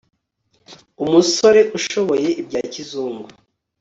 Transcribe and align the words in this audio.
umusore 1.03 1.61
ushoboye 1.77 2.29
ibya 2.41 2.61
kizungu 2.71 3.27